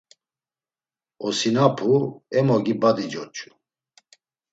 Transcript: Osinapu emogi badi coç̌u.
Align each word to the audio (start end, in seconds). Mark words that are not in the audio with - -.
Osinapu 1.27 1.89
emogi 2.37 2.73
badi 2.81 3.05
coç̌u. 3.11 3.49